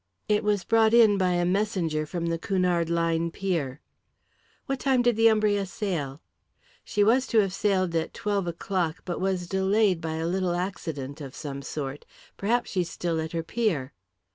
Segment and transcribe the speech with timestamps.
[0.27, 3.81] "It was brought in by a messenger from the Cunard line pier."
[4.65, 6.23] "What time did the Umbria sail?"
[6.83, 11.21] "She was to have sailed at twelve o'clock, but was delayed by a little accident
[11.21, 12.03] of some sort.
[12.35, 13.93] Perhaps she's still at her pier."